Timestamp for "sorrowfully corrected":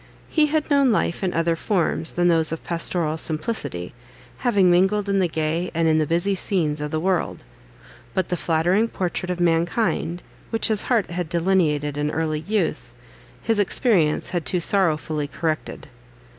14.59-15.87